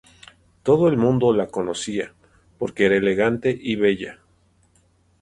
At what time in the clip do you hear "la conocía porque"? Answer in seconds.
1.31-2.87